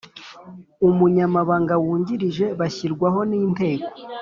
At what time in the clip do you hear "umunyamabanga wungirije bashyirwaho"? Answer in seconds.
0.87-3.19